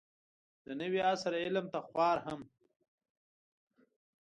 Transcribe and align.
د 0.65 0.67
نوي 0.81 0.99
عصر 1.11 1.33
علم 1.43 1.65
ته 1.73 1.79
خوار 1.87 2.17
هم 2.25 2.41